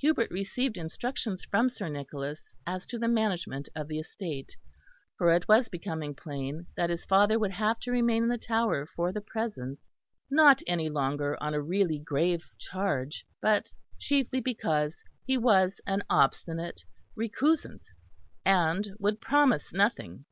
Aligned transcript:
Hubert 0.00 0.32
received 0.32 0.76
instructions 0.76 1.44
from 1.44 1.68
Sir 1.68 1.88
Nicholas 1.88 2.52
as 2.66 2.84
to 2.86 2.98
the 2.98 3.06
management 3.06 3.68
of 3.76 3.86
the 3.86 4.00
estate, 4.00 4.56
for 5.16 5.32
it 5.32 5.46
was 5.46 5.68
becoming 5.68 6.12
plain 6.12 6.66
that 6.76 6.90
his 6.90 7.04
father 7.04 7.38
would 7.38 7.52
have 7.52 7.78
to 7.82 7.92
remain 7.92 8.24
in 8.24 8.28
the 8.28 8.36
Tower 8.36 8.84
for 8.96 9.12
the 9.12 9.20
present; 9.20 9.78
not 10.28 10.60
any 10.66 10.88
longer 10.88 11.40
on 11.40 11.54
a 11.54 11.62
really 11.62 12.00
grave 12.00 12.42
charge, 12.58 13.24
but 13.40 13.68
chiefly 13.96 14.40
because 14.40 15.04
he 15.24 15.36
was 15.38 15.80
an 15.86 16.02
obstinate 16.10 16.82
recusant 17.16 17.82
and 18.44 18.88
would 18.98 19.20
promise 19.20 19.72
nothing. 19.72 20.24